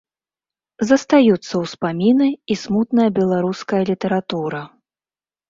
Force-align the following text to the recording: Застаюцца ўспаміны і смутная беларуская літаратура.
Застаюцца 0.91 1.53
ўспаміны 1.63 2.27
і 2.55 2.57
смутная 2.63 3.07
беларуская 3.19 3.83
літаратура. 3.93 4.65